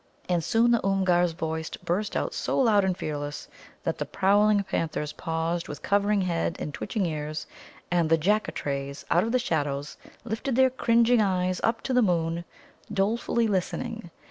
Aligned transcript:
And 0.27 0.43
soon 0.43 0.71
the 0.71 0.83
Oomgar's 0.83 1.33
voice 1.33 1.69
burst 1.69 2.17
out 2.17 2.33
so 2.33 2.59
loud 2.59 2.83
and 2.83 2.97
fearless 2.97 3.47
that 3.83 3.99
the 3.99 4.05
prowling 4.07 4.63
panthers 4.63 5.13
paused 5.13 5.67
with 5.67 5.83
cowering 5.83 6.21
head 6.21 6.55
and 6.57 6.73
twitching 6.73 7.05
ears, 7.05 7.45
and 7.91 8.09
the 8.09 8.17
Jaccatrays 8.17 9.05
out 9.11 9.23
of 9.23 9.31
the 9.31 9.37
shadows 9.37 9.97
lifted 10.23 10.55
their 10.55 10.71
cringing 10.71 11.21
eyes 11.21 11.61
up 11.63 11.83
to 11.83 11.93
the 11.93 12.01
moon, 12.01 12.45
dolefully 12.91 13.47
listening. 13.47 14.09